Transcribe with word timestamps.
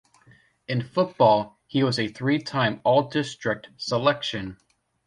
In 0.67 0.81
football, 0.81 1.59
he 1.67 1.83
was 1.83 1.99
a 1.99 2.07
three-time 2.07 2.81
All-District 2.83 3.69
selection. 3.77 4.57